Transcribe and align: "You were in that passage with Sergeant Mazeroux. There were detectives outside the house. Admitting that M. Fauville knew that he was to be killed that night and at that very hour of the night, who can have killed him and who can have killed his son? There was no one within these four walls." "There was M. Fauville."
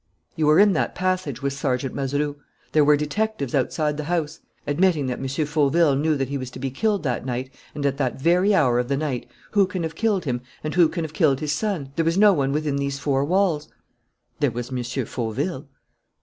"You 0.35 0.47
were 0.47 0.57
in 0.57 0.73
that 0.73 0.95
passage 0.95 1.43
with 1.43 1.53
Sergeant 1.53 1.93
Mazeroux. 1.93 2.37
There 2.71 2.83
were 2.83 2.97
detectives 2.97 3.53
outside 3.53 3.97
the 3.97 4.05
house. 4.05 4.39
Admitting 4.65 5.05
that 5.05 5.19
M. 5.19 5.27
Fauville 5.45 5.95
knew 5.95 6.15
that 6.17 6.29
he 6.29 6.39
was 6.39 6.49
to 6.49 6.59
be 6.59 6.71
killed 6.71 7.03
that 7.03 7.23
night 7.23 7.51
and 7.75 7.85
at 7.85 7.97
that 7.97 8.19
very 8.19 8.55
hour 8.55 8.79
of 8.79 8.87
the 8.87 8.97
night, 8.97 9.29
who 9.51 9.67
can 9.67 9.83
have 9.83 9.93
killed 9.93 10.25
him 10.25 10.41
and 10.63 10.73
who 10.73 10.89
can 10.89 11.03
have 11.03 11.13
killed 11.13 11.39
his 11.39 11.51
son? 11.51 11.91
There 11.97 12.05
was 12.05 12.17
no 12.17 12.33
one 12.33 12.51
within 12.51 12.77
these 12.77 12.97
four 12.97 13.23
walls." 13.23 13.69
"There 14.39 14.49
was 14.49 14.71
M. 14.71 14.81
Fauville." 15.05 15.67